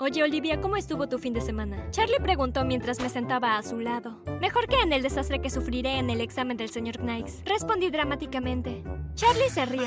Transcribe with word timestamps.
Oye, 0.00 0.24
Olivia, 0.24 0.60
¿cómo 0.60 0.74
estuvo 0.74 1.08
tu 1.08 1.20
fin 1.20 1.34
de 1.34 1.40
semana? 1.40 1.88
Charlie 1.92 2.18
preguntó 2.20 2.64
mientras 2.64 3.00
me 3.00 3.08
sentaba 3.08 3.56
a 3.56 3.62
su 3.62 3.78
lado. 3.78 4.20
Mejor 4.40 4.66
que 4.66 4.80
en 4.80 4.92
el 4.92 5.02
desastre 5.02 5.40
que 5.40 5.50
sufriré 5.50 5.98
en 5.98 6.10
el 6.10 6.20
examen 6.20 6.56
del 6.56 6.68
señor 6.68 6.98
Knights. 6.98 7.42
Respondí 7.44 7.90
dramáticamente. 7.90 8.82
Charlie 9.14 9.48
se 9.50 9.66
rió. 9.66 9.84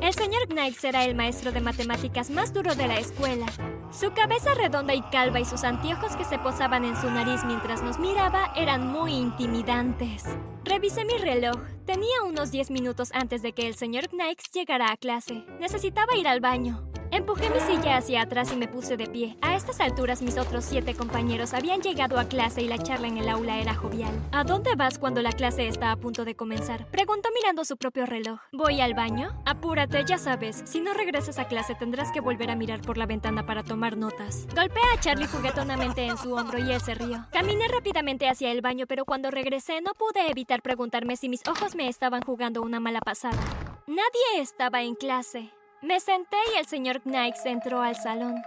El 0.00 0.14
señor 0.14 0.46
Knights 0.46 0.84
era 0.84 1.04
el 1.04 1.16
maestro 1.16 1.50
de 1.50 1.60
matemáticas 1.60 2.30
más 2.30 2.52
duro 2.52 2.76
de 2.76 2.86
la 2.86 3.00
escuela. 3.00 3.46
Su 3.90 4.12
cabeza 4.12 4.54
redonda 4.54 4.94
y 4.94 5.02
calva 5.02 5.40
y 5.40 5.44
sus 5.44 5.64
anteojos 5.64 6.14
que 6.14 6.24
se 6.24 6.38
posaban 6.38 6.84
en 6.84 6.94
su 6.94 7.10
nariz 7.10 7.40
mientras 7.44 7.82
nos 7.82 7.98
miraba 7.98 8.52
eran 8.54 8.86
muy 8.86 9.12
intimidantes. 9.12 10.22
Revisé 10.62 11.04
mi 11.04 11.18
reloj. 11.18 11.60
Tenía 11.84 12.22
unos 12.24 12.52
10 12.52 12.70
minutos 12.70 13.10
antes 13.12 13.42
de 13.42 13.52
que 13.54 13.66
el 13.66 13.74
señor 13.74 14.08
Knights 14.10 14.52
llegara 14.52 14.92
a 14.92 14.96
clase. 14.96 15.44
Necesitaba 15.58 16.14
ir 16.16 16.28
al 16.28 16.38
baño. 16.38 16.88
Empujé 17.10 17.50
mi 17.50 17.60
silla 17.60 17.96
hacia 17.96 18.22
atrás 18.22 18.52
y 18.52 18.56
me 18.56 18.68
puse 18.68 18.96
de 18.96 19.06
pie. 19.06 19.36
A 19.40 19.56
estas 19.56 19.80
alturas 19.80 20.22
mis 20.22 20.38
otros 20.38 20.64
siete 20.64 20.94
compañeros 20.94 21.54
habían 21.54 21.80
llegado 21.80 22.18
a 22.18 22.24
clase 22.24 22.62
y 22.62 22.68
la 22.68 22.78
charla 22.78 23.08
en 23.08 23.18
el 23.18 23.28
aula 23.28 23.58
era 23.58 23.74
jovial. 23.74 24.12
¿A 24.32 24.44
dónde 24.44 24.74
vas 24.76 24.98
cuando 24.98 25.22
la 25.22 25.32
clase 25.32 25.68
está 25.68 25.92
a 25.92 25.96
punto 25.96 26.24
de 26.24 26.34
comenzar? 26.34 26.86
Preguntó 26.90 27.28
mirando 27.34 27.64
su 27.64 27.76
propio 27.76 28.06
reloj. 28.06 28.40
¿Voy 28.52 28.80
al 28.80 28.94
baño? 28.94 29.30
Apúrate, 29.46 30.04
ya 30.04 30.18
sabes. 30.18 30.62
Si 30.66 30.80
no 30.80 30.94
regresas 30.94 31.38
a 31.38 31.48
clase 31.48 31.74
tendrás 31.74 32.12
que 32.12 32.20
volver 32.20 32.50
a 32.50 32.56
mirar 32.56 32.80
por 32.82 32.98
la 32.98 33.06
ventana 33.06 33.46
para 33.46 33.62
tomar 33.62 33.96
notas. 33.96 34.46
Golpeé 34.54 34.82
a 34.94 35.00
Charlie 35.00 35.26
juguetonamente 35.26 36.06
en 36.06 36.18
su 36.18 36.34
hombro 36.34 36.58
y 36.58 36.72
él 36.72 36.80
se 36.80 36.94
rió. 36.94 37.26
Caminé 37.32 37.68
rápidamente 37.68 38.28
hacia 38.28 38.50
el 38.50 38.60
baño, 38.60 38.86
pero 38.86 39.04
cuando 39.04 39.30
regresé 39.30 39.80
no 39.80 39.92
pude 39.94 40.30
evitar 40.30 40.62
preguntarme 40.62 41.16
si 41.16 41.28
mis 41.28 41.46
ojos 41.48 41.74
me 41.74 41.88
estaban 41.88 42.22
jugando 42.22 42.62
una 42.62 42.80
mala 42.80 43.00
pasada. 43.00 43.38
Nadie 43.86 44.40
estaba 44.40 44.82
en 44.82 44.94
clase. 44.94 45.50
Me 45.80 46.00
senté 46.00 46.36
y 46.52 46.58
el 46.58 46.66
señor 46.66 47.02
Knights 47.02 47.46
entró 47.46 47.80
al 47.80 47.94
salón. 47.94 48.42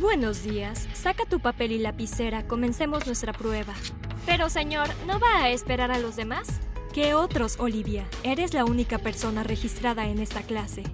Buenos 0.00 0.42
días. 0.42 0.88
Saca 0.94 1.26
tu 1.26 1.38
papel 1.38 1.72
y 1.72 1.78
lapicera. 1.78 2.46
Comencemos 2.46 3.06
nuestra 3.06 3.34
prueba. 3.34 3.74
Pero, 4.24 4.48
señor, 4.48 4.88
¿no 5.06 5.20
va 5.20 5.42
a 5.42 5.50
esperar 5.50 5.90
a 5.90 5.98
los 5.98 6.16
demás? 6.16 6.60
¿Qué 6.94 7.12
otros, 7.12 7.60
Olivia? 7.60 8.08
Eres 8.22 8.54
la 8.54 8.64
única 8.64 8.96
persona 8.96 9.42
registrada 9.42 10.06
en 10.06 10.18
esta 10.18 10.40
clase. 10.40 10.84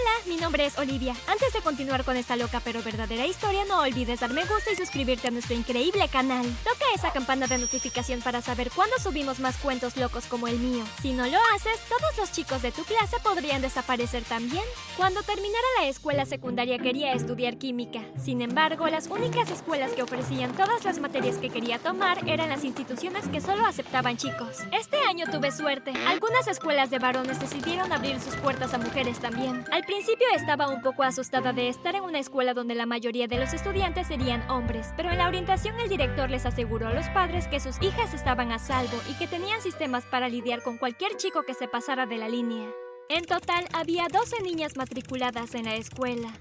Hola, 0.00 0.10
mi 0.26 0.36
nombre 0.36 0.64
es 0.64 0.78
Olivia. 0.78 1.14
Antes 1.26 1.52
de 1.52 1.60
continuar 1.60 2.04
con 2.04 2.16
esta 2.16 2.36
loca 2.36 2.60
pero 2.62 2.82
verdadera 2.82 3.26
historia, 3.26 3.64
no 3.64 3.80
olvides 3.80 4.20
dar 4.20 4.32
me 4.32 4.44
gusta 4.44 4.70
y 4.70 4.76
suscribirte 4.76 5.28
a 5.28 5.30
nuestro 5.30 5.56
increíble 5.56 6.06
canal. 6.08 6.46
Toca 6.62 6.84
esa 6.94 7.12
campana 7.12 7.46
de 7.48 7.58
notificación 7.58 8.20
para 8.20 8.40
saber 8.40 8.70
cuándo 8.70 8.96
subimos 8.98 9.40
más 9.40 9.56
cuentos 9.56 9.96
locos 9.96 10.26
como 10.26 10.46
el 10.46 10.58
mío. 10.58 10.84
Si 11.02 11.12
no 11.12 11.26
lo 11.26 11.38
haces, 11.54 11.80
todos 11.88 12.16
los 12.16 12.30
chicos 12.30 12.62
de 12.62 12.70
tu 12.70 12.84
clase 12.84 13.16
podrían 13.24 13.60
desaparecer 13.60 14.22
también. 14.22 14.62
Cuando 14.96 15.22
terminara 15.22 15.66
la 15.80 15.88
escuela 15.88 16.26
secundaria 16.26 16.78
quería 16.78 17.12
estudiar 17.12 17.56
química. 17.56 18.02
Sin 18.22 18.40
embargo, 18.40 18.86
las 18.88 19.08
únicas 19.08 19.50
escuelas 19.50 19.92
que 19.92 20.02
ofrecían 20.02 20.54
todas 20.54 20.84
las 20.84 21.00
materias 21.00 21.38
que 21.38 21.50
quería 21.50 21.78
tomar 21.80 22.28
eran 22.28 22.50
las 22.50 22.62
instituciones 22.62 23.26
que 23.28 23.40
solo 23.40 23.66
aceptaban 23.66 24.16
chicos. 24.16 24.58
Este 24.70 24.98
año 25.08 25.26
tuve 25.32 25.50
suerte. 25.50 25.92
Algunas 26.06 26.46
escuelas 26.46 26.90
de 26.90 27.00
varones 27.00 27.40
decidieron 27.40 27.92
abrir 27.92 28.20
sus 28.20 28.36
puertas 28.36 28.74
a 28.74 28.78
mujeres 28.78 29.18
también. 29.18 29.64
Al 29.72 29.87
principio 29.88 30.26
estaba 30.34 30.68
un 30.68 30.82
poco 30.82 31.02
asustada 31.02 31.54
de 31.54 31.70
estar 31.70 31.94
en 31.94 32.02
una 32.02 32.18
escuela 32.18 32.52
donde 32.52 32.74
la 32.74 32.84
mayoría 32.84 33.26
de 33.26 33.38
los 33.38 33.54
estudiantes 33.54 34.08
serían 34.08 34.48
hombres, 34.50 34.88
pero 34.98 35.10
en 35.10 35.16
la 35.16 35.26
orientación 35.26 35.80
el 35.80 35.88
director 35.88 36.28
les 36.28 36.44
aseguró 36.44 36.88
a 36.88 36.92
los 36.92 37.08
padres 37.08 37.48
que 37.48 37.58
sus 37.58 37.80
hijas 37.80 38.12
estaban 38.12 38.52
a 38.52 38.58
salvo 38.58 39.00
y 39.08 39.14
que 39.14 39.26
tenían 39.26 39.62
sistemas 39.62 40.04
para 40.04 40.28
lidiar 40.28 40.62
con 40.62 40.76
cualquier 40.76 41.16
chico 41.16 41.42
que 41.44 41.54
se 41.54 41.68
pasara 41.68 42.04
de 42.04 42.18
la 42.18 42.28
línea. 42.28 42.68
En 43.08 43.24
total, 43.24 43.64
había 43.72 44.08
12 44.08 44.42
niñas 44.42 44.76
matriculadas 44.76 45.54
en 45.54 45.64
la 45.64 45.76
escuela. 45.76 46.34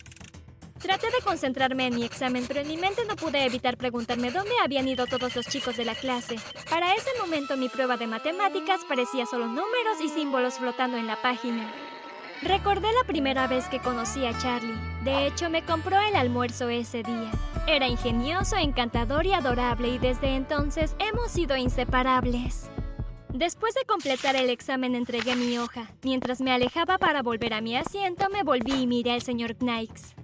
Traté 0.82 1.08
de 1.08 1.24
concentrarme 1.24 1.88
en 1.88 1.96
mi 1.96 2.04
examen, 2.04 2.44
pero 2.50 2.60
en 2.60 2.68
mi 2.68 2.76
mente 2.76 3.04
no 3.08 3.16
pude 3.16 3.46
evitar 3.46 3.78
preguntarme 3.78 4.30
dónde 4.30 4.52
habían 4.62 4.90
ido 4.90 5.08
todos 5.08 5.38
los 5.38 5.48
chicos 5.48 5.78
de 5.78 5.86
la 5.86 5.96
clase. 5.96 6.36
Para 6.70 6.94
ese 6.96 7.12
momento 7.22 7.56
mi 7.56 7.70
prueba 7.70 7.96
de 7.96 8.08
matemáticas 8.08 8.82
parecía 8.90 9.26
solo 9.26 9.48
números 9.48 10.02
y 10.04 10.10
símbolos 10.10 10.56
flotando 10.56 10.98
en 10.98 11.08
la 11.08 11.22
página. 11.22 11.87
Recordé 12.44 12.88
la 12.94 13.08
primera 13.08 13.48
vez 13.48 13.68
que 13.68 13.80
conocí 13.80 14.26
a 14.26 14.38
Charlie. 14.38 14.78
De 15.04 15.26
hecho, 15.26 15.50
me 15.50 15.64
compró 15.64 16.00
el 16.00 16.16
almuerzo 16.16 16.70
ese 16.70 17.02
día. 17.02 17.32
Era 17.68 17.88
ingenioso, 17.88 18.58
encantador 18.58 19.26
y 19.26 19.34
adorable 19.34 19.90
y 19.90 19.98
desde 19.98 20.36
entonces 20.36 20.96
hemos 21.00 21.32
sido 21.32 21.58
inseparables. 21.58 22.70
Después 23.34 23.74
de 23.74 23.86
completar 23.86 24.36
el 24.36 24.50
examen 24.50 24.96
entregué 24.96 25.36
mi 25.36 25.58
hoja. 25.58 25.90
Mientras 26.04 26.40
me 26.40 26.52
alejaba 26.52 26.98
para 26.98 27.24
volver 27.24 27.54
a 27.54 27.62
mi 27.62 27.76
asiento, 27.76 28.30
me 28.30 28.44
volví 28.44 28.84
y 28.84 28.88
miré 28.88 29.14
al 29.14 29.22
señor 29.22 29.56
Knights. 29.56 30.16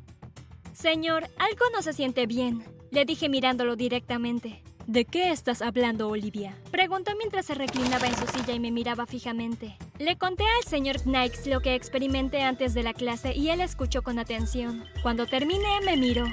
Señor, 0.71 1.23
algo 1.37 1.65
no 1.73 1.81
se 1.81 1.93
siente 1.93 2.27
bien, 2.27 2.63
le 2.91 3.05
dije 3.05 3.27
mirándolo 3.27 3.75
directamente. 3.75 4.63
¿De 4.87 5.05
qué 5.05 5.31
estás 5.31 5.61
hablando, 5.61 6.09
Olivia? 6.09 6.55
Preguntó 6.69 7.11
mientras 7.17 7.45
se 7.45 7.55
reclinaba 7.55 8.07
en 8.07 8.15
su 8.15 8.27
silla 8.27 8.53
y 8.53 8.59
me 8.59 8.71
miraba 8.71 9.05
fijamente. 9.05 9.77
Le 10.03 10.17
conté 10.17 10.43
al 10.43 10.69
señor 10.69 10.99
Knights 11.03 11.47
lo 11.47 11.61
que 11.61 11.75
experimenté 11.75 12.41
antes 12.41 12.73
de 12.73 12.83
la 12.83 12.93
clase 12.93 13.33
y 13.33 13.51
él 13.51 13.61
escuchó 13.61 14.01
con 14.01 14.19
atención. 14.19 14.83
Cuando 15.01 15.27
terminé, 15.27 15.79
me 15.85 15.95
miró. 15.95 16.25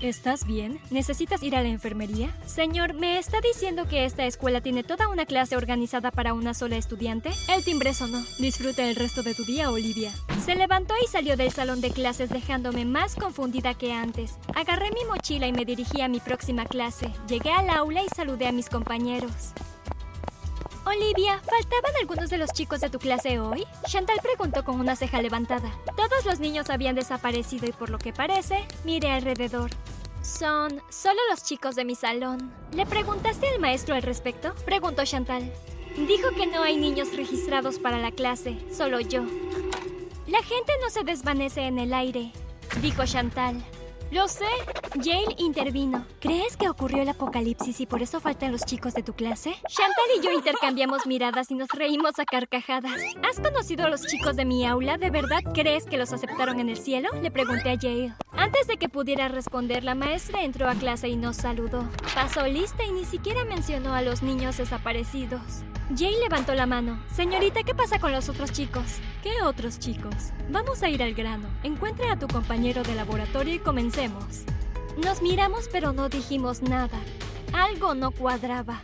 ¿Estás 0.00 0.46
bien? 0.46 0.80
¿Necesitas 0.88 1.42
ir 1.42 1.54
a 1.54 1.62
la 1.62 1.68
enfermería? 1.68 2.34
Señor, 2.46 2.94
¿me 2.94 3.18
está 3.18 3.42
diciendo 3.42 3.86
que 3.86 4.06
esta 4.06 4.24
escuela 4.24 4.62
tiene 4.62 4.84
toda 4.84 5.08
una 5.08 5.26
clase 5.26 5.58
organizada 5.58 6.10
para 6.10 6.32
una 6.32 6.54
sola 6.54 6.78
estudiante? 6.78 7.28
El 7.54 7.62
timbre 7.62 7.92
sonó. 7.92 8.24
Disfruta 8.38 8.88
el 8.88 8.96
resto 8.96 9.22
de 9.22 9.34
tu 9.34 9.44
día, 9.44 9.70
Olivia. 9.70 10.12
Se 10.42 10.54
levantó 10.54 10.94
y 11.04 11.06
salió 11.06 11.36
del 11.36 11.52
salón 11.52 11.82
de 11.82 11.90
clases 11.90 12.30
dejándome 12.30 12.86
más 12.86 13.16
confundida 13.16 13.74
que 13.74 13.92
antes. 13.92 14.38
Agarré 14.54 14.92
mi 14.92 15.04
mochila 15.04 15.46
y 15.46 15.52
me 15.52 15.66
dirigí 15.66 16.00
a 16.00 16.08
mi 16.08 16.20
próxima 16.20 16.64
clase. 16.64 17.12
Llegué 17.28 17.50
al 17.50 17.68
aula 17.68 18.02
y 18.02 18.08
saludé 18.08 18.46
a 18.46 18.52
mis 18.52 18.70
compañeros. 18.70 19.52
Olivia, 20.90 21.40
¿faltaban 21.48 21.92
algunos 22.00 22.30
de 22.30 22.38
los 22.38 22.50
chicos 22.52 22.80
de 22.80 22.90
tu 22.90 22.98
clase 22.98 23.38
hoy? 23.38 23.64
Chantal 23.86 24.18
preguntó 24.20 24.64
con 24.64 24.80
una 24.80 24.96
ceja 24.96 25.22
levantada. 25.22 25.70
Todos 25.96 26.26
los 26.26 26.40
niños 26.40 26.68
habían 26.68 26.96
desaparecido 26.96 27.68
y 27.68 27.72
por 27.72 27.90
lo 27.90 27.98
que 27.98 28.12
parece, 28.12 28.64
miré 28.84 29.12
alrededor. 29.12 29.70
Son 30.20 30.82
solo 30.90 31.20
los 31.30 31.44
chicos 31.44 31.76
de 31.76 31.84
mi 31.84 31.94
salón. 31.94 32.52
¿Le 32.72 32.86
preguntaste 32.86 33.48
al 33.48 33.60
maestro 33.60 33.94
al 33.94 34.02
respecto? 34.02 34.52
Preguntó 34.64 35.04
Chantal. 35.04 35.52
Dijo 35.96 36.30
que 36.30 36.48
no 36.48 36.64
hay 36.64 36.76
niños 36.76 37.16
registrados 37.16 37.78
para 37.78 37.98
la 37.98 38.10
clase, 38.10 38.58
solo 38.76 38.98
yo. 38.98 39.22
La 40.26 40.42
gente 40.42 40.72
no 40.82 40.90
se 40.90 41.04
desvanece 41.04 41.68
en 41.68 41.78
el 41.78 41.94
aire, 41.94 42.32
dijo 42.82 43.04
Chantal. 43.06 43.64
Lo 44.10 44.26
sé. 44.26 44.44
Yale 44.96 45.36
intervino. 45.38 46.04
¿Crees 46.18 46.56
que 46.56 46.68
ocurrió 46.68 47.02
el 47.02 47.08
apocalipsis 47.08 47.80
y 47.80 47.86
por 47.86 48.02
eso 48.02 48.18
faltan 48.18 48.50
los 48.50 48.64
chicos 48.64 48.92
de 48.92 49.04
tu 49.04 49.12
clase? 49.12 49.54
Chantal 49.68 50.04
y 50.18 50.24
yo 50.24 50.32
intercambiamos 50.32 51.06
miradas 51.06 51.48
y 51.52 51.54
nos 51.54 51.68
reímos 51.68 52.18
a 52.18 52.24
carcajadas. 52.24 53.00
¿Has 53.28 53.38
conocido 53.38 53.86
a 53.86 53.88
los 53.88 54.04
chicos 54.04 54.34
de 54.34 54.44
mi 54.44 54.66
aula? 54.66 54.98
¿De 54.98 55.10
verdad 55.10 55.44
crees 55.54 55.84
que 55.84 55.96
los 55.96 56.12
aceptaron 56.12 56.58
en 56.58 56.68
el 56.68 56.76
cielo? 56.76 57.08
Le 57.22 57.30
pregunté 57.30 57.70
a 57.70 57.74
Yale. 57.74 58.14
Antes 58.32 58.66
de 58.66 58.78
que 58.78 58.88
pudiera 58.88 59.28
responder, 59.28 59.84
la 59.84 59.94
maestra 59.94 60.42
entró 60.42 60.68
a 60.68 60.74
clase 60.74 61.08
y 61.08 61.14
nos 61.14 61.36
saludó. 61.36 61.88
Pasó 62.12 62.44
lista 62.48 62.82
y 62.82 62.90
ni 62.90 63.04
siquiera 63.04 63.44
mencionó 63.44 63.94
a 63.94 64.02
los 64.02 64.22
niños 64.22 64.56
desaparecidos. 64.56 65.62
Jay 65.96 66.16
levantó 66.20 66.54
la 66.54 66.66
mano. 66.66 67.00
Señorita, 67.14 67.62
¿qué 67.62 67.74
pasa 67.74 68.00
con 68.00 68.12
los 68.12 68.28
otros 68.28 68.52
chicos? 68.52 69.00
¿Qué 69.22 69.42
otros 69.42 69.78
chicos? 69.78 70.14
Vamos 70.48 70.82
a 70.82 70.88
ir 70.88 71.02
al 71.02 71.12
grano. 71.12 71.46
Encuentre 71.62 72.08
a 72.08 72.18
tu 72.18 72.26
compañero 72.26 72.82
de 72.82 72.94
laboratorio 72.94 73.54
y 73.54 73.58
comencemos. 73.58 74.44
Nos 75.04 75.20
miramos 75.20 75.68
pero 75.70 75.92
no 75.92 76.08
dijimos 76.08 76.62
nada. 76.62 76.98
Algo 77.52 77.94
no 77.94 78.12
cuadraba. 78.12 78.80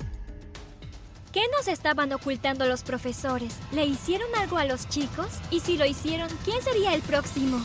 ¿Qué 1.33 1.41
nos 1.57 1.69
estaban 1.69 2.13
ocultando 2.13 2.67
los 2.67 2.83
profesores? 2.83 3.57
¿Le 3.73 3.87
hicieron 3.87 4.29
algo 4.39 4.59
a 4.59 4.67
los 4.67 4.87
chicos? 4.91 5.41
Y 5.51 5.61
si 5.61 5.79
lo 5.79 5.87
hicieron, 5.87 6.29
¿quién 6.45 6.61
sería 6.61 6.93
el 6.93 7.01
próximo? 7.01 7.59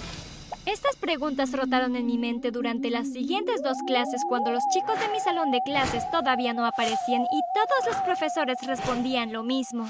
Estas 0.65 0.95
preguntas 0.95 1.51
rotaron 1.51 1.97
en 1.97 2.05
mi 2.05 2.17
mente 2.17 2.51
durante 2.51 2.89
las 2.89 3.11
siguientes 3.11 3.61
dos 3.63 3.77
clases 3.85 4.21
cuando 4.29 4.51
los 4.51 4.63
chicos 4.73 4.97
de 4.97 5.09
mi 5.09 5.19
salón 5.19 5.51
de 5.51 5.59
clases 5.65 6.09
todavía 6.09 6.53
no 6.53 6.65
aparecían 6.65 7.23
y 7.23 7.41
todos 7.53 7.93
los 7.93 8.01
profesores 8.03 8.57
respondían 8.65 9.33
lo 9.33 9.43
mismo. 9.43 9.89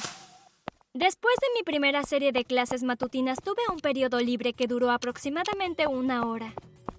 Después 0.94 1.34
de 1.40 1.48
mi 1.58 1.64
primera 1.64 2.04
serie 2.04 2.34
de 2.34 2.44
clases 2.44 2.84
matutinas 2.84 3.38
tuve 3.42 3.62
un 3.72 3.80
periodo 3.80 4.20
libre 4.20 4.52
que 4.52 4.68
duró 4.68 4.92
aproximadamente 4.92 5.88
una 5.88 6.28
hora. 6.28 6.54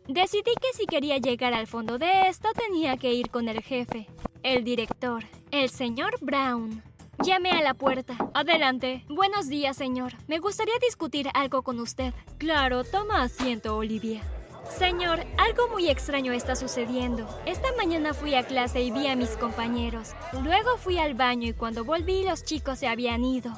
Decidí 0.08 0.54
que 0.62 0.72
si 0.74 0.86
quería 0.86 1.18
llegar 1.18 1.52
al 1.52 1.66
fondo 1.66 1.98
de 1.98 2.22
esto 2.28 2.48
tenía 2.54 2.96
que 2.96 3.12
ir 3.12 3.28
con 3.28 3.50
el 3.50 3.60
jefe, 3.60 4.08
el 4.42 4.64
director, 4.64 5.24
el 5.50 5.68
señor 5.68 6.16
Brown. 6.22 6.82
Llamé 7.22 7.50
a 7.50 7.60
la 7.60 7.74
puerta. 7.74 8.16
Adelante. 8.32 9.04
Buenos 9.10 9.48
días, 9.48 9.76
señor. 9.76 10.14
Me 10.26 10.38
gustaría 10.38 10.78
discutir 10.80 11.28
algo 11.34 11.60
con 11.60 11.78
usted. 11.78 12.14
Claro, 12.38 12.84
toma 12.84 13.22
asiento, 13.22 13.76
Olivia. 13.76 14.22
Señor, 14.70 15.20
algo 15.36 15.68
muy 15.68 15.90
extraño 15.90 16.32
está 16.32 16.56
sucediendo. 16.56 17.28
Esta 17.44 17.68
mañana 17.76 18.14
fui 18.14 18.34
a 18.34 18.46
clase 18.46 18.80
y 18.80 18.90
vi 18.90 19.06
a 19.08 19.16
mis 19.16 19.36
compañeros. 19.36 20.14
Luego 20.42 20.78
fui 20.78 20.98
al 20.98 21.12
baño 21.12 21.46
y 21.48 21.52
cuando 21.52 21.84
volví 21.84 22.24
los 22.24 22.42
chicos 22.42 22.78
se 22.78 22.88
habían 22.88 23.22
ido. 23.22 23.52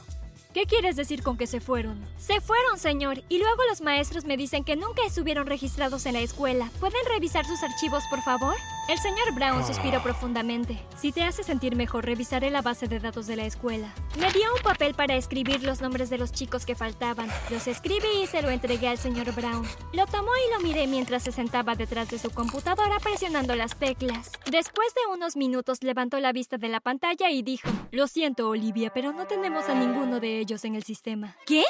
¿Qué 0.55 0.67
quieres 0.67 0.95
decir 0.95 1.25
con 1.25 1.37
que 1.37 1.49
se 1.49 1.59
fueron? 1.59 2.01
Se 2.17 2.41
fueron, 2.41 2.79
señor, 2.79 3.25
y 3.29 3.39
luego 3.39 3.61
los 3.69 3.81
maestros 3.81 4.25
me 4.25 4.37
dicen 4.37 4.63
que 4.63 4.77
nunca 4.77 5.05
estuvieron 5.05 5.49
registrados 5.49 6.07
en 6.07 6.13
la 6.13 6.21
escuela. 6.21 6.71
¿Pueden 6.79 7.05
revisar 7.13 7.45
sus 7.45 7.65
archivos, 7.65 8.05
por 8.09 8.23
favor? 8.23 8.55
El 8.89 8.99
señor 8.99 9.35
Brown 9.35 9.67
suspiró 9.67 10.01
profundamente. 10.01 10.79
Si 10.97 11.11
te 11.11 11.25
hace 11.25 11.43
sentir 11.43 11.75
mejor, 11.75 12.05
revisaré 12.05 12.51
la 12.51 12.63
base 12.63 12.87
de 12.87 13.01
datos 13.01 13.27
de 13.27 13.35
la 13.35 13.47
escuela. 13.47 13.93
Me 14.17 14.31
dio 14.31 14.55
un 14.55 14.63
papel 14.63 14.95
para 14.95 15.17
escribir 15.17 15.65
los 15.65 15.81
nombres 15.81 16.09
de 16.09 16.19
los 16.19 16.31
chicos 16.31 16.65
que 16.65 16.77
faltaban. 16.77 17.29
Los 17.51 17.67
escribí 17.67 18.23
y 18.23 18.29
se 18.29 18.41
lo 18.41 18.51
entregué 18.51 18.87
al 18.87 18.99
señor 18.99 19.35
Brown. 19.35 19.67
Lo 19.93 20.07
tomó 20.07 20.31
y 20.37 20.53
lo 20.53 20.61
miré 20.61 20.87
mientras 20.87 21.25
se 21.25 21.33
sentaba 21.33 21.75
detrás 21.75 22.11
de 22.11 22.19
su 22.21 22.31
computadora 22.31 23.01
presionando 23.01 23.57
las 23.57 23.77
teclas. 23.77 24.31
Después 24.49 24.95
de 24.95 25.13
unos 25.13 25.35
minutos 25.35 25.83
levantó 25.83 26.21
la 26.21 26.33
vista 26.33 26.59
de 26.59 26.69
la 26.69 26.79
pantalla 26.79 27.31
y 27.31 27.43
dijo, 27.43 27.69
Lo 27.91 28.07
siento, 28.07 28.49
Olivia, 28.51 28.93
pero 28.95 29.13
no 29.13 29.27
tenemos 29.27 29.69
a 29.69 29.75
ninguno 29.75 30.21
de 30.21 30.39
ellos 30.39 30.44
en 30.45 30.75
el 30.75 30.83
sistema. 30.83 31.37
¿Qué? 31.47 31.65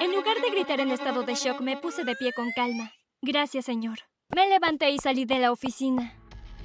En 0.00 0.14
lugar 0.14 0.36
de 0.42 0.50
gritar 0.50 0.80
en 0.80 0.90
estado 0.90 1.22
de 1.22 1.34
shock, 1.34 1.60
me 1.60 1.78
puse 1.78 2.04
de 2.04 2.14
pie 2.14 2.32
con 2.34 2.50
calma. 2.52 2.92
Gracias, 3.22 3.64
señor. 3.64 4.00
Me 4.34 4.46
levanté 4.48 4.90
y 4.90 4.98
salí 4.98 5.24
de 5.24 5.38
la 5.38 5.50
oficina. 5.50 6.14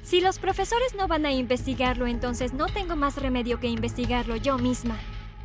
Si 0.02 0.20
los 0.20 0.38
profesores 0.38 0.94
no 0.94 1.08
van 1.08 1.24
a 1.24 1.32
investigarlo, 1.32 2.06
entonces 2.06 2.52
no 2.52 2.66
tengo 2.66 2.96
más 2.96 3.16
remedio 3.16 3.60
que 3.60 3.68
investigarlo 3.68 4.36
yo 4.36 4.58
misma. 4.58 4.98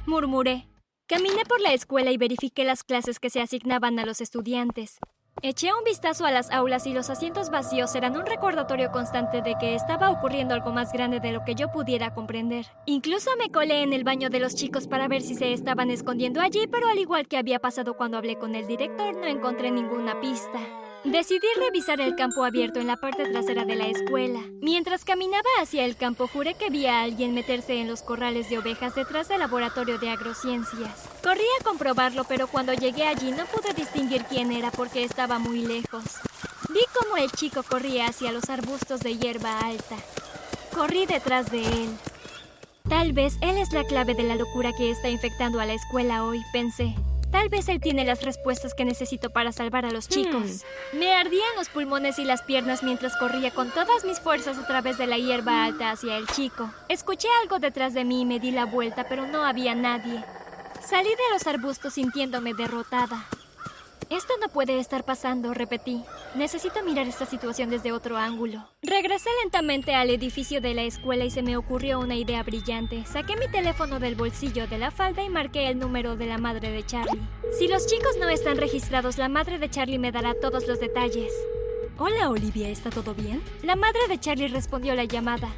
Murmuré. 0.05 0.67
Caminé 1.07 1.45
por 1.45 1.61
la 1.61 1.73
escuela 1.73 2.11
y 2.11 2.17
verifiqué 2.17 2.65
las 2.65 2.83
clases 2.83 3.19
que 3.19 3.29
se 3.29 3.41
asignaban 3.41 3.97
a 3.97 4.05
los 4.05 4.19
estudiantes. 4.19 4.99
Eché 5.41 5.73
un 5.73 5.83
vistazo 5.83 6.25
a 6.25 6.31
las 6.31 6.51
aulas 6.51 6.85
y 6.87 6.93
los 6.93 7.09
asientos 7.09 7.49
vacíos 7.49 7.95
eran 7.95 8.15
un 8.15 8.25
recordatorio 8.25 8.91
constante 8.91 9.41
de 9.41 9.55
que 9.59 9.75
estaba 9.75 10.09
ocurriendo 10.09 10.53
algo 10.53 10.71
más 10.71 10.93
grande 10.93 11.19
de 11.19 11.31
lo 11.31 11.43
que 11.43 11.55
yo 11.55 11.71
pudiera 11.71 12.13
comprender. 12.13 12.67
Incluso 12.85 13.31
me 13.37 13.49
colé 13.49 13.83
en 13.83 13.93
el 13.93 14.03
baño 14.03 14.29
de 14.29 14.39
los 14.39 14.55
chicos 14.55 14.87
para 14.87 15.07
ver 15.07 15.21
si 15.21 15.35
se 15.35 15.51
estaban 15.51 15.89
escondiendo 15.91 16.39
allí, 16.39 16.67
pero 16.67 16.87
al 16.87 16.99
igual 16.99 17.27
que 17.27 17.37
había 17.37 17.59
pasado 17.59 17.95
cuando 17.95 18.17
hablé 18.17 18.37
con 18.37 18.55
el 18.55 18.67
director, 18.67 19.15
no 19.15 19.25
encontré 19.25 19.71
ninguna 19.71 20.19
pista. 20.21 20.59
Decidí 21.05 21.47
revisar 21.57 21.99
el 21.99 22.15
campo 22.15 22.45
abierto 22.45 22.79
en 22.79 22.87
la 22.87 22.95
parte 22.95 23.25
trasera 23.25 23.65
de 23.65 23.75
la 23.75 23.87
escuela. 23.87 24.39
Mientras 24.61 25.03
caminaba 25.03 25.49
hacia 25.61 25.83
el 25.83 25.97
campo, 25.97 26.27
juré 26.27 26.53
que 26.53 26.69
vi 26.69 26.85
a 26.85 27.01
alguien 27.01 27.33
meterse 27.33 27.81
en 27.81 27.89
los 27.89 28.01
corrales 28.01 28.49
de 28.49 28.57
ovejas 28.57 28.95
detrás 28.95 29.27
del 29.27 29.39
laboratorio 29.39 29.99
de 29.99 30.09
agrociencias. 30.09 31.09
Corrí 31.21 31.43
a 31.59 31.63
comprobarlo, 31.65 32.23
pero 32.23 32.47
cuando 32.47 32.73
llegué 32.73 33.03
allí 33.03 33.31
no 33.31 33.45
pude 33.47 33.73
distinguir 33.73 34.23
quién 34.29 34.53
era 34.53 34.71
porque 34.71 35.03
estaba 35.03 35.39
muy 35.39 35.65
lejos. 35.65 36.03
Vi 36.69 36.81
cómo 36.97 37.17
el 37.17 37.29
chico 37.31 37.63
corría 37.63 38.07
hacia 38.07 38.31
los 38.31 38.49
arbustos 38.49 39.01
de 39.01 39.17
hierba 39.17 39.59
alta. 39.59 39.97
Corrí 40.73 41.05
detrás 41.05 41.51
de 41.51 41.63
él. 41.63 41.89
Tal 42.87 43.11
vez 43.11 43.37
él 43.41 43.57
es 43.57 43.73
la 43.73 43.83
clave 43.83 44.13
de 44.13 44.23
la 44.23 44.37
locura 44.37 44.71
que 44.71 44.89
está 44.89 45.09
infectando 45.09 45.59
a 45.59 45.65
la 45.65 45.73
escuela 45.73 46.23
hoy, 46.23 46.41
pensé. 46.53 46.95
Tal 47.33 47.49
vez 47.49 47.67
él 47.67 47.81
tiene 47.81 48.05
las 48.05 48.21
respuestas 48.21 48.75
que 48.75 48.85
necesito 48.85 49.31
para 49.31 49.51
salvar 49.51 49.85
a 49.85 49.91
los 49.91 50.07
chicos. 50.07 50.63
Me 50.93 51.15
ardían 51.15 51.49
los 51.57 51.67
pulmones 51.67 52.19
y 52.19 52.25
las 52.25 52.43
piernas 52.43 52.83
mientras 52.83 53.17
corría 53.17 53.49
con 53.49 53.71
todas 53.71 54.05
mis 54.05 54.19
fuerzas 54.19 54.59
a 54.59 54.67
través 54.67 54.99
de 54.99 55.07
la 55.07 55.17
hierba 55.17 55.65
alta 55.65 55.89
hacia 55.89 56.17
el 56.17 56.27
chico. 56.27 56.69
Escuché 56.89 57.27
algo 57.41 57.57
detrás 57.57 57.95
de 57.95 58.05
mí 58.05 58.21
y 58.21 58.25
me 58.25 58.39
di 58.39 58.51
la 58.51 58.65
vuelta, 58.65 59.07
pero 59.09 59.25
no 59.25 59.43
había 59.43 59.73
nadie. 59.73 60.23
Salí 60.85 61.09
de 61.09 61.33
los 61.33 61.47
arbustos 61.47 61.95
sintiéndome 61.95 62.53
derrotada. 62.53 63.25
Esto 64.13 64.33
no 64.39 64.47
puede 64.47 64.77
estar 64.77 65.05
pasando, 65.05 65.55
repetí. 65.55 66.03
Necesito 66.35 66.83
mirar 66.83 67.07
esta 67.07 67.25
situación 67.25 67.71
desde 67.71 67.91
otro 67.91 68.15
ángulo. 68.15 68.63
Regresé 68.83 69.31
lentamente 69.41 69.95
al 69.95 70.11
edificio 70.11 70.61
de 70.61 70.75
la 70.75 70.83
escuela 70.83 71.25
y 71.25 71.31
se 71.31 71.41
me 71.41 71.57
ocurrió 71.57 71.99
una 71.99 72.15
idea 72.15 72.43
brillante. 72.43 73.03
Saqué 73.07 73.35
mi 73.37 73.47
teléfono 73.47 73.99
del 73.99 74.13
bolsillo 74.13 74.67
de 74.67 74.77
la 74.77 74.91
falda 74.91 75.23
y 75.23 75.29
marqué 75.29 75.67
el 75.67 75.79
número 75.79 76.15
de 76.15 76.27
la 76.27 76.37
madre 76.37 76.69
de 76.69 76.85
Charlie. 76.85 77.23
Si 77.57 77.67
los 77.67 77.87
chicos 77.87 78.15
no 78.19 78.29
están 78.29 78.57
registrados, 78.57 79.17
la 79.17 79.29
madre 79.29 79.57
de 79.57 79.71
Charlie 79.71 79.97
me 79.97 80.11
dará 80.11 80.35
todos 80.35 80.67
los 80.67 80.79
detalles. 80.79 81.33
Hola, 81.97 82.29
Olivia, 82.29 82.69
¿está 82.69 82.91
todo 82.91 83.15
bien? 83.15 83.41
La 83.63 83.75
madre 83.75 84.07
de 84.07 84.19
Charlie 84.19 84.47
respondió 84.47 84.93
la 84.93 85.05
llamada. 85.05 85.49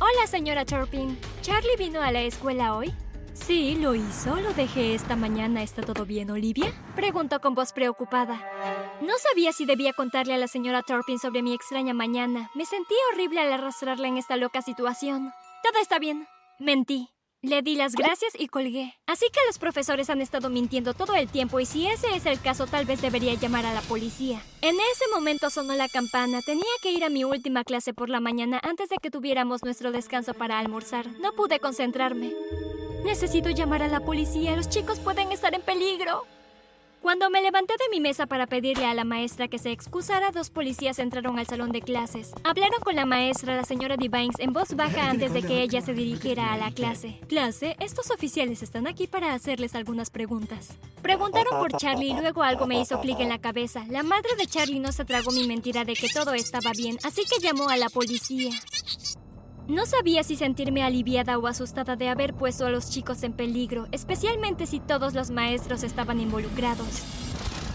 Hola, 0.00 0.26
señora 0.26 0.64
Turpin. 0.64 1.18
¿Charlie 1.42 1.76
vino 1.76 2.00
a 2.00 2.10
la 2.10 2.22
escuela 2.22 2.74
hoy? 2.74 2.90
Sí, 3.46 3.76
lo 3.76 3.94
hizo. 3.94 4.36
Lo 4.36 4.52
dejé 4.52 4.94
esta 4.94 5.16
mañana. 5.16 5.62
¿Está 5.62 5.82
todo 5.82 6.04
bien, 6.04 6.30
Olivia? 6.30 6.72
Preguntó 6.94 7.40
con 7.40 7.54
voz 7.54 7.72
preocupada. 7.72 8.40
No 9.00 9.14
sabía 9.18 9.52
si 9.52 9.64
debía 9.64 9.92
contarle 9.92 10.34
a 10.34 10.38
la 10.38 10.48
señora 10.48 10.82
Turpin 10.82 11.18
sobre 11.18 11.42
mi 11.42 11.54
extraña 11.54 11.94
mañana. 11.94 12.50
Me 12.54 12.66
sentí 12.66 12.94
horrible 13.12 13.40
al 13.40 13.52
arrastrarla 13.52 14.08
en 14.08 14.18
esta 14.18 14.36
loca 14.36 14.62
situación. 14.62 15.32
Todo 15.62 15.80
está 15.80 15.98
bien. 15.98 16.26
Mentí. 16.58 17.08
Le 17.40 17.62
di 17.62 17.76
las 17.76 17.94
gracias 17.94 18.32
y 18.36 18.48
colgué. 18.48 18.96
Así 19.06 19.26
que 19.32 19.38
los 19.46 19.60
profesores 19.60 20.10
han 20.10 20.20
estado 20.20 20.50
mintiendo 20.50 20.92
todo 20.92 21.14
el 21.14 21.28
tiempo 21.28 21.60
y 21.60 21.66
si 21.66 21.86
ese 21.86 22.16
es 22.16 22.26
el 22.26 22.40
caso 22.40 22.66
tal 22.66 22.84
vez 22.84 23.00
debería 23.00 23.32
llamar 23.34 23.64
a 23.64 23.72
la 23.72 23.80
policía. 23.82 24.42
En 24.60 24.74
ese 24.74 25.04
momento 25.14 25.48
sonó 25.48 25.74
la 25.74 25.88
campana. 25.88 26.42
Tenía 26.42 26.64
que 26.82 26.90
ir 26.90 27.04
a 27.04 27.10
mi 27.10 27.22
última 27.22 27.62
clase 27.62 27.94
por 27.94 28.08
la 28.08 28.18
mañana 28.18 28.60
antes 28.64 28.88
de 28.88 28.96
que 29.00 29.12
tuviéramos 29.12 29.62
nuestro 29.62 29.92
descanso 29.92 30.34
para 30.34 30.58
almorzar. 30.58 31.06
No 31.20 31.32
pude 31.32 31.60
concentrarme. 31.60 32.32
Necesito 33.04 33.50
llamar 33.50 33.82
a 33.82 33.88
la 33.88 34.00
policía. 34.00 34.56
Los 34.56 34.68
chicos 34.68 34.98
pueden 34.98 35.32
estar 35.32 35.54
en 35.54 35.62
peligro. 35.62 36.24
Cuando 37.00 37.30
me 37.30 37.40
levanté 37.40 37.74
de 37.78 37.88
mi 37.90 38.00
mesa 38.00 38.26
para 38.26 38.48
pedirle 38.48 38.84
a 38.84 38.92
la 38.92 39.04
maestra 39.04 39.46
que 39.46 39.58
se 39.58 39.70
excusara, 39.70 40.32
dos 40.32 40.50
policías 40.50 40.98
entraron 40.98 41.38
al 41.38 41.46
salón 41.46 41.70
de 41.70 41.80
clases. 41.80 42.32
Hablaron 42.42 42.80
con 42.80 42.96
la 42.96 43.06
maestra, 43.06 43.54
la 43.54 43.64
señora 43.64 43.96
Divines, 43.96 44.34
en 44.40 44.52
voz 44.52 44.74
baja 44.74 45.08
antes 45.10 45.32
de 45.32 45.42
que 45.42 45.62
ella 45.62 45.80
se 45.80 45.94
dirigiera 45.94 46.52
a 46.52 46.58
la 46.58 46.72
clase. 46.72 47.20
Clase, 47.28 47.76
estos 47.78 48.10
oficiales 48.10 48.64
están 48.64 48.88
aquí 48.88 49.06
para 49.06 49.32
hacerles 49.32 49.76
algunas 49.76 50.10
preguntas. 50.10 50.70
Preguntaron 51.00 51.60
por 51.60 51.72
Charlie 51.76 52.10
y 52.10 52.14
luego 52.14 52.42
algo 52.42 52.66
me 52.66 52.80
hizo 52.80 53.00
clic 53.00 53.20
en 53.20 53.28
la 53.28 53.38
cabeza. 53.38 53.84
La 53.88 54.02
madre 54.02 54.30
de 54.36 54.46
Charlie 54.46 54.80
no 54.80 54.90
se 54.90 55.04
tragó 55.04 55.30
mi 55.30 55.46
mentira 55.46 55.84
de 55.84 55.94
que 55.94 56.08
todo 56.12 56.34
estaba 56.34 56.72
bien, 56.72 56.98
así 57.04 57.22
que 57.24 57.40
llamó 57.40 57.68
a 57.68 57.76
la 57.76 57.88
policía. 57.88 58.50
No 59.68 59.84
sabía 59.84 60.22
si 60.22 60.34
sentirme 60.34 60.82
aliviada 60.82 61.36
o 61.36 61.46
asustada 61.46 61.94
de 61.94 62.08
haber 62.08 62.32
puesto 62.32 62.64
a 62.64 62.70
los 62.70 62.88
chicos 62.88 63.22
en 63.22 63.34
peligro, 63.34 63.86
especialmente 63.92 64.66
si 64.66 64.80
todos 64.80 65.12
los 65.12 65.30
maestros 65.30 65.82
estaban 65.82 66.20
involucrados. 66.20 67.02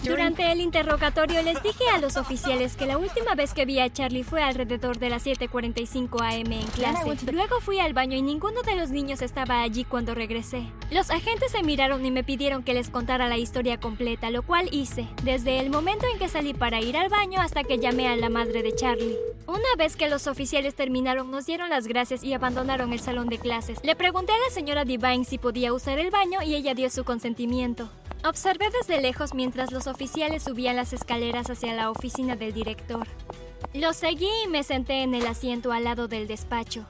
Durante 0.04 0.52
el 0.52 0.60
interrogatorio 0.60 1.44
les 1.44 1.62
dije 1.62 1.84
a 1.94 2.00
los 2.00 2.18
oficiales 2.18 2.76
que 2.76 2.88
la 2.88 2.98
última 2.98 3.36
vez 3.36 3.54
que 3.54 3.66
vi 3.66 3.80
a 3.80 3.94
Charlie 3.94 4.24
fue 4.24 4.42
alrededor 4.42 4.98
de 4.98 5.10
las 5.10 5.26
7.45 5.26 6.20
am 6.20 6.52
en 6.52 6.68
clase. 6.68 7.32
Luego 7.32 7.62
fui 7.62 7.80
al 7.80 7.94
baño 7.94 8.18
y 8.18 8.24
ninguno 8.24 8.64
de 8.64 8.76
los 8.76 8.90
niños 8.90 9.22
estaba 9.22 9.62
allí 9.62 9.86
cuando 9.86 10.16
regresé. 10.16 10.64
Los 10.90 11.12
agentes 11.12 11.52
se 11.52 11.62
miraron 11.62 12.04
y 12.06 12.12
me 12.12 12.24
pidieron 12.24 12.64
que 12.64 12.74
les 12.74 12.90
contara 12.90 13.30
la 13.30 13.38
historia 13.38 13.80
completa, 13.80 14.32
lo 14.32 14.42
cual 14.42 14.68
hice, 14.72 15.08
desde 15.24 15.60
el 15.60 15.70
momento 15.70 16.06
en 16.12 16.18
que 16.18 16.28
salí 16.28 16.56
para 16.56 16.82
ir 16.82 16.98
al 16.98 17.10
baño 17.10 17.40
hasta 17.40 17.64
que 17.64 17.78
llamé 17.78 18.08
a 18.08 18.16
la 18.18 18.30
madre 18.30 18.64
de 18.64 18.76
Charlie. 18.76 19.16
Una 19.46 19.76
vez 19.78 19.98
que 19.98 20.08
los 20.08 20.28
oficiales 20.28 20.74
terminaron, 20.74 21.30
nos 21.30 21.46
dieron 21.46 21.70
las 21.70 21.88
gracias 21.88 22.24
y 22.24 22.34
abandonaron 22.34 22.94
el 22.94 23.00
salón 23.00 23.28
de 23.28 23.40
clases. 23.40 23.80
Le 23.84 23.96
pregunté 23.96 24.32
a 24.32 24.38
la 24.38 24.54
señora 24.54 24.86
Divine 24.86 25.26
si 25.26 25.38
podía 25.38 25.74
usar 25.74 26.00
el 26.00 26.12
baño 26.12 26.42
y 26.42 26.56
ella 26.56 26.74
dio 26.74 26.90
su 26.90 27.04
consentimiento. 27.04 27.90
Observé 28.24 28.70
desde 28.70 29.02
lejos 29.02 29.34
mientras 29.34 29.72
los 29.74 29.88
oficiales 29.88 30.44
subían 30.44 30.78
las 30.78 30.94
escaleras 30.94 31.50
hacia 31.50 31.74
la 31.74 31.92
oficina 31.92 32.38
del 32.38 32.54
director. 32.54 33.06
Lo 33.74 33.92
seguí 33.92 34.30
y 34.46 34.48
me 34.48 34.64
senté 34.64 35.04
en 35.04 35.14
el 35.14 35.28
asiento 35.28 35.74
al 35.74 35.84
lado 35.84 36.08
del 36.08 36.28
despacho. 36.28 36.86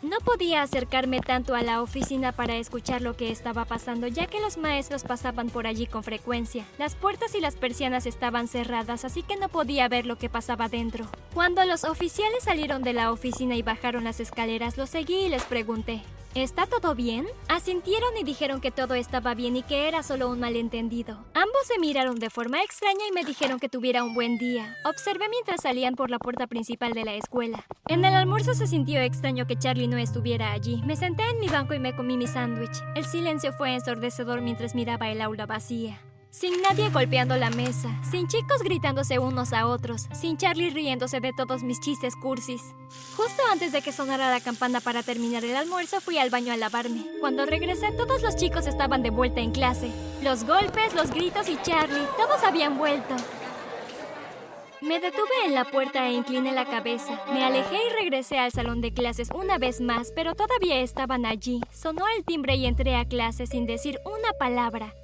No 0.00 0.18
podía 0.20 0.62
acercarme 0.62 1.20
tanto 1.20 1.56
a 1.56 1.62
la 1.62 1.82
oficina 1.82 2.30
para 2.30 2.54
escuchar 2.54 3.02
lo 3.02 3.16
que 3.16 3.32
estaba 3.32 3.64
pasando, 3.64 4.06
ya 4.06 4.28
que 4.28 4.40
los 4.40 4.56
maestros 4.56 5.02
pasaban 5.02 5.50
por 5.50 5.66
allí 5.66 5.88
con 5.88 6.04
frecuencia. 6.04 6.64
Las 6.78 6.94
puertas 6.94 7.34
y 7.34 7.40
las 7.40 7.56
persianas 7.56 8.06
estaban 8.06 8.46
cerradas, 8.46 9.04
así 9.04 9.24
que 9.24 9.36
no 9.36 9.48
podía 9.48 9.88
ver 9.88 10.06
lo 10.06 10.16
que 10.16 10.28
pasaba 10.28 10.68
dentro. 10.68 11.06
Cuando 11.34 11.64
los 11.64 11.82
oficiales 11.82 12.44
salieron 12.44 12.84
de 12.84 12.92
la 12.92 13.10
oficina 13.10 13.56
y 13.56 13.62
bajaron 13.62 14.04
las 14.04 14.20
escaleras, 14.20 14.76
los 14.76 14.90
seguí 14.90 15.26
y 15.26 15.28
les 15.30 15.42
pregunté, 15.42 16.02
¿Está 16.34 16.66
todo 16.66 16.94
bien? 16.94 17.26
Asintieron 17.48 18.16
y 18.20 18.22
dijeron 18.22 18.60
que 18.60 18.70
todo 18.70 18.94
estaba 18.94 19.34
bien 19.34 19.56
y 19.56 19.62
que 19.62 19.88
era 19.88 20.02
solo 20.02 20.28
un 20.28 20.38
malentendido. 20.38 21.24
Ambos 21.34 21.66
se 21.66 21.78
miraron 21.78 22.16
de 22.16 22.28
forma 22.28 22.62
extraña 22.62 23.00
y 23.08 23.12
me 23.12 23.24
dijeron 23.24 23.58
que 23.58 23.68
tuviera 23.68 24.04
un 24.04 24.14
buen 24.14 24.36
día. 24.36 24.76
Observé 24.84 25.28
mientras 25.30 25.62
salían 25.62 25.94
por 25.94 26.10
la 26.10 26.18
puerta 26.18 26.46
principal 26.46 26.92
de 26.92 27.04
la 27.04 27.14
escuela. 27.14 27.64
En 27.88 28.04
el 28.04 28.14
almuerzo 28.14 28.54
se 28.54 28.66
sintió 28.66 29.00
extraño 29.00 29.46
que 29.46 29.58
Charlie 29.58 29.88
no 29.88 29.96
estuviera 29.96 30.52
allí. 30.52 30.82
Me 30.84 30.96
senté 30.96 31.22
en 31.28 31.40
mi 31.40 31.48
banco 31.48 31.72
y 31.72 31.78
me 31.78 31.96
comí 31.96 32.16
mi 32.16 32.26
sándwich. 32.26 32.82
El 32.94 33.06
silencio 33.06 33.52
fue 33.54 33.72
ensordecedor 33.72 34.42
mientras 34.42 34.74
miraba 34.74 35.08
el 35.08 35.22
aula 35.22 35.46
vacía. 35.46 35.98
Sin 36.30 36.60
nadie 36.60 36.90
golpeando 36.90 37.36
la 37.36 37.48
mesa, 37.48 37.88
sin 38.08 38.28
chicos 38.28 38.62
gritándose 38.62 39.18
unos 39.18 39.54
a 39.54 39.66
otros, 39.66 40.08
sin 40.12 40.36
Charlie 40.36 40.68
riéndose 40.68 41.20
de 41.20 41.32
todos 41.32 41.62
mis 41.62 41.80
chistes 41.80 42.14
cursis. 42.16 42.62
Justo 43.18 43.42
antes 43.50 43.72
de 43.72 43.82
que 43.82 43.90
sonara 43.90 44.30
la 44.30 44.38
campana 44.38 44.80
para 44.80 45.02
terminar 45.02 45.44
el 45.44 45.56
almuerzo, 45.56 46.00
fui 46.00 46.18
al 46.18 46.30
baño 46.30 46.52
a 46.52 46.56
lavarme. 46.56 47.04
Cuando 47.18 47.46
regresé, 47.46 47.90
todos 47.90 48.22
los 48.22 48.36
chicos 48.36 48.68
estaban 48.68 49.02
de 49.02 49.10
vuelta 49.10 49.40
en 49.40 49.50
clase. 49.50 49.90
Los 50.22 50.44
golpes, 50.44 50.94
los 50.94 51.10
gritos 51.10 51.48
y 51.48 51.60
Charlie, 51.62 52.06
todos 52.16 52.44
habían 52.44 52.78
vuelto. 52.78 53.16
Me 54.82 55.00
detuve 55.00 55.46
en 55.46 55.54
la 55.54 55.64
puerta 55.64 56.06
e 56.06 56.12
incliné 56.12 56.52
la 56.52 56.64
cabeza. 56.66 57.20
Me 57.32 57.44
alejé 57.44 57.78
y 57.88 57.92
regresé 57.92 58.38
al 58.38 58.52
salón 58.52 58.80
de 58.80 58.94
clases 58.94 59.30
una 59.34 59.58
vez 59.58 59.80
más, 59.80 60.12
pero 60.14 60.36
todavía 60.36 60.78
estaban 60.78 61.26
allí. 61.26 61.60
Sonó 61.72 62.04
el 62.16 62.24
timbre 62.24 62.54
y 62.54 62.66
entré 62.66 62.94
a 62.94 63.04
clase 63.04 63.48
sin 63.48 63.66
decir 63.66 63.98
una 64.04 64.32
palabra. 64.38 64.94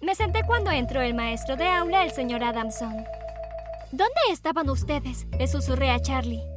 Me 0.00 0.16
senté 0.16 0.40
cuando 0.44 0.72
entró 0.72 1.00
el 1.00 1.14
maestro 1.14 1.54
de 1.54 1.68
aula, 1.68 2.02
el 2.02 2.10
señor 2.10 2.42
Adamson. 2.42 3.04
¿Dónde 3.92 4.20
estaban 4.32 4.68
ustedes? 4.68 5.28
Le 5.38 5.46
susurré 5.46 5.92
a 5.92 6.00
Charlie. 6.00 6.53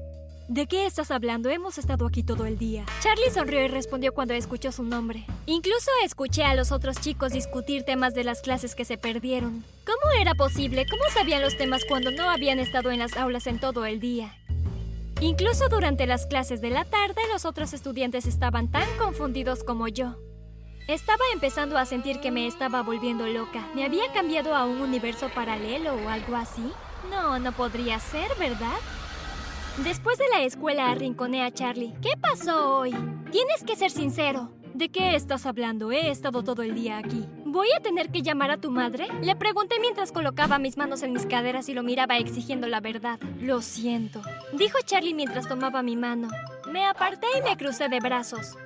¿De 0.48 0.66
qué 0.66 0.86
estás 0.86 1.12
hablando? 1.12 1.50
Hemos 1.50 1.78
estado 1.78 2.08
aquí 2.08 2.24
todo 2.24 2.46
el 2.46 2.58
día. 2.58 2.86
Charlie 3.02 3.30
sonrió 3.34 3.66
y 3.66 3.68
respondió 3.68 4.14
cuando 4.14 4.34
escuchó 4.34 4.72
su 4.72 4.84
nombre. 4.84 5.26
Incluso 5.46 5.92
escuché 6.06 6.44
a 6.46 6.56
los 6.56 6.72
otros 6.72 7.02
chicos 7.02 7.34
discutir 7.34 7.84
temas 7.84 8.14
de 8.14 8.24
las 8.24 8.40
clases 8.40 8.74
que 8.74 8.86
se 8.86 8.98
perdieron. 8.98 9.66
¿Cómo 9.86 10.22
era 10.22 10.36
posible? 10.36 10.86
¿Cómo 10.90 11.04
sabían 11.14 11.42
los 11.42 11.58
temas 11.58 11.84
cuando 11.84 12.12
no 12.12 12.30
habían 12.30 12.60
estado 12.60 12.92
en 12.92 13.00
las 13.00 13.18
aulas 13.18 13.46
en 13.46 13.60
todo 13.60 13.86
el 13.86 14.00
día? 14.00 14.38
Incluso 15.20 15.68
durante 15.68 16.08
las 16.08 16.28
clases 16.28 16.62
de 16.62 16.70
la 16.70 16.86
tarde, 16.86 17.22
los 17.30 17.44
otros 17.44 17.74
estudiantes 17.74 18.26
estaban 18.26 18.72
tan 18.72 18.88
confundidos 18.98 19.66
como 19.66 19.90
yo. 19.90 20.16
Estaba 20.88 21.24
empezando 21.34 21.78
a 21.78 21.86
sentir 21.86 22.22
que 22.22 22.32
me 22.32 22.48
estaba 22.48 22.84
volviendo 22.84 23.28
loca. 23.28 23.68
¿Me 23.76 23.84
había 23.84 24.14
cambiado 24.14 24.56
a 24.56 24.64
un 24.64 24.80
universo 24.80 25.28
paralelo 25.28 25.96
o 25.96 26.08
algo 26.08 26.38
así? 26.38 26.72
No, 27.12 27.38
no 27.38 27.52
podría 27.52 28.00
ser, 28.00 28.30
¿verdad? 28.40 28.78
Después 29.84 30.18
de 30.18 30.26
la 30.34 30.42
escuela 30.42 30.90
arrinconé 30.90 31.44
a 31.44 31.52
Charlie. 31.52 31.94
¿Qué 32.02 32.10
pasó 32.20 32.80
hoy? 32.80 32.92
Tienes 33.32 33.64
que 33.64 33.76
ser 33.76 33.92
sincero. 33.92 34.52
¿De 34.74 34.90
qué 34.90 35.16
estás 35.16 35.46
hablando? 35.46 35.92
He 35.92 36.10
estado 36.10 36.44
todo 36.44 36.64
el 36.64 36.74
día 36.74 36.98
aquí. 36.98 37.28
¿Voy 37.46 37.68
a 37.76 37.80
tener 37.80 38.10
que 38.10 38.24
llamar 38.24 38.50
a 38.50 38.58
tu 38.58 38.72
madre? 38.72 39.08
Le 39.22 39.36
pregunté 39.36 39.80
mientras 39.80 40.12
colocaba 40.12 40.58
mis 40.58 40.78
manos 40.78 41.04
en 41.04 41.14
mis 41.14 41.28
caderas 41.28 41.70
y 41.70 41.76
lo 41.76 41.84
miraba 41.84 42.18
exigiendo 42.18 42.68
la 42.68 42.80
verdad. 42.80 43.20
Lo 43.40 43.62
siento, 43.62 44.22
dijo 44.54 44.80
Charlie 44.84 45.14
mientras 45.14 45.48
tomaba 45.48 45.84
mi 45.84 45.96
mano. 45.96 46.28
Me 46.72 46.86
aparté 46.86 47.28
y 47.38 47.44
me 47.44 47.56
crucé 47.56 47.88
de 47.88 48.00
brazos. 48.00 48.58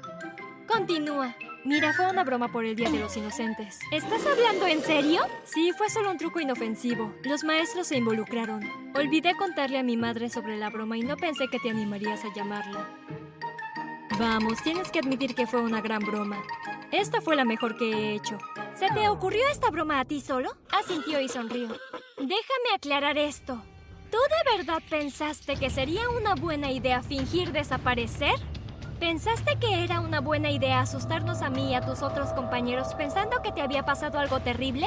Continúa. 0.65 1.35
Mira, 1.63 1.93
fue 1.93 2.09
una 2.09 2.23
broma 2.23 2.51
por 2.51 2.65
el 2.65 2.75
Día 2.75 2.89
de 2.89 2.99
los 2.99 3.15
Inocentes. 3.15 3.79
¿Estás 3.91 4.25
hablando 4.25 4.65
en 4.65 4.81
serio? 4.81 5.21
Sí, 5.43 5.71
fue 5.77 5.91
solo 5.91 6.09
un 6.09 6.17
truco 6.17 6.39
inofensivo. 6.39 7.13
Los 7.23 7.43
maestros 7.43 7.87
se 7.87 7.97
involucraron. 7.97 8.67
Olvidé 8.95 9.35
contarle 9.35 9.77
a 9.77 9.83
mi 9.83 9.95
madre 9.95 10.29
sobre 10.31 10.57
la 10.57 10.71
broma 10.71 10.97
y 10.97 11.03
no 11.03 11.17
pensé 11.17 11.47
que 11.49 11.59
te 11.59 11.69
animarías 11.69 12.25
a 12.25 12.33
llamarla. 12.33 12.89
Vamos, 14.17 14.63
tienes 14.63 14.89
que 14.89 14.99
admitir 14.99 15.35
que 15.35 15.45
fue 15.45 15.61
una 15.61 15.81
gran 15.81 15.99
broma. 15.99 16.41
Esta 16.91 17.21
fue 17.21 17.35
la 17.35 17.45
mejor 17.45 17.77
que 17.77 17.91
he 17.91 18.15
hecho. 18.15 18.39
¿Se 18.73 18.87
te 18.89 19.07
ocurrió 19.07 19.47
esta 19.51 19.69
broma 19.69 19.99
a 19.99 20.05
ti 20.05 20.19
solo? 20.19 20.55
Asintió 20.71 21.21
y 21.21 21.29
sonrió. 21.29 21.67
Déjame 22.17 22.75
aclarar 22.75 23.19
esto. 23.19 23.63
¿Tú 24.09 24.17
de 24.17 24.57
verdad 24.57 24.81
pensaste 24.89 25.55
que 25.57 25.69
sería 25.69 26.09
una 26.09 26.33
buena 26.33 26.71
idea 26.71 27.03
fingir 27.03 27.51
desaparecer? 27.51 28.33
¿Pensaste 29.01 29.57
que 29.59 29.83
era 29.83 29.99
una 29.99 30.21
buena 30.21 30.51
idea 30.51 30.79
asustarnos 30.79 31.41
a 31.41 31.49
mí 31.49 31.71
y 31.71 31.73
a 31.73 31.81
tus 31.81 32.03
otros 32.03 32.33
compañeros 32.33 32.93
pensando 32.93 33.41
que 33.41 33.51
te 33.51 33.63
había 33.63 33.83
pasado 33.83 34.19
algo 34.19 34.41
terrible? 34.41 34.85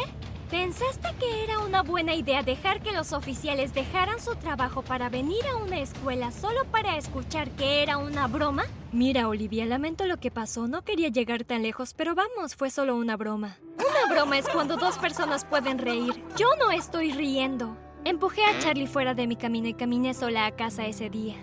¿Pensaste 0.52 1.08
que 1.18 1.42
era 1.42 1.58
una 1.58 1.82
buena 1.82 2.14
idea 2.14 2.44
dejar 2.44 2.80
que 2.80 2.92
los 2.92 3.12
oficiales 3.12 3.74
dejaran 3.74 4.20
su 4.20 4.36
trabajo 4.36 4.82
para 4.82 5.08
venir 5.08 5.44
a 5.48 5.56
una 5.56 5.80
escuela 5.80 6.30
solo 6.30 6.64
para 6.66 6.96
escuchar 6.96 7.50
que 7.56 7.82
era 7.82 7.98
una 7.98 8.28
broma? 8.28 8.62
Mira, 8.92 9.26
Olivia, 9.26 9.66
lamento 9.66 10.06
lo 10.06 10.18
que 10.18 10.30
pasó. 10.30 10.68
No 10.68 10.82
quería 10.82 11.08
llegar 11.08 11.42
tan 11.42 11.64
lejos, 11.64 11.92
pero 11.92 12.14
vamos, 12.14 12.54
fue 12.54 12.70
solo 12.70 12.94
una 12.94 13.16
broma. 13.16 13.56
Una 13.78 14.14
broma 14.14 14.38
es 14.38 14.48
cuando 14.48 14.76
dos 14.76 14.96
personas 14.96 15.44
pueden 15.44 15.78
reír. 15.78 16.22
Yo 16.36 16.46
no 16.60 16.70
estoy 16.70 17.10
riendo. 17.10 17.76
Empujé 18.04 18.44
a 18.44 18.60
Charlie 18.60 18.86
fuera 18.86 19.14
de 19.14 19.26
mi 19.26 19.34
camino 19.34 19.66
y 19.66 19.74
caminé 19.74 20.14
sola 20.14 20.46
a 20.46 20.52
casa 20.52 20.86
ese 20.86 21.10
día. 21.10 21.34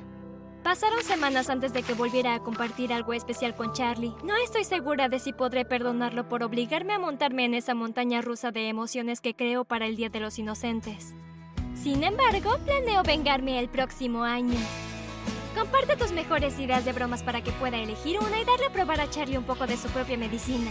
Pasaron 0.63 1.01
semanas 1.03 1.49
antes 1.49 1.73
de 1.73 1.81
que 1.81 1.95
volviera 1.95 2.35
a 2.35 2.39
compartir 2.39 2.93
algo 2.93 3.13
especial 3.13 3.55
con 3.55 3.73
Charlie. 3.73 4.13
No 4.23 4.35
estoy 4.37 4.63
segura 4.63 5.09
de 5.09 5.17
si 5.17 5.33
podré 5.33 5.65
perdonarlo 5.65 6.29
por 6.29 6.43
obligarme 6.43 6.93
a 6.93 6.99
montarme 6.99 7.45
en 7.45 7.55
esa 7.55 7.73
montaña 7.73 8.21
rusa 8.21 8.51
de 8.51 8.69
emociones 8.69 9.21
que 9.21 9.33
creo 9.33 9.65
para 9.65 9.87
el 9.87 9.95
Día 9.95 10.09
de 10.09 10.19
los 10.19 10.37
Inocentes. 10.37 11.15
Sin 11.73 12.03
embargo, 12.03 12.59
planeo 12.63 13.01
vengarme 13.01 13.59
el 13.59 13.69
próximo 13.69 14.23
año. 14.23 14.59
Comparte 15.57 15.97
tus 15.97 16.11
mejores 16.11 16.59
ideas 16.59 16.85
de 16.85 16.93
bromas 16.93 17.23
para 17.23 17.41
que 17.41 17.51
pueda 17.53 17.77
elegir 17.77 18.19
una 18.19 18.39
y 18.39 18.45
darle 18.45 18.67
a 18.67 18.73
probar 18.73 19.01
a 19.01 19.09
Charlie 19.09 19.37
un 19.37 19.45
poco 19.45 19.65
de 19.65 19.77
su 19.77 19.87
propia 19.89 20.17
medicina. 20.17 20.69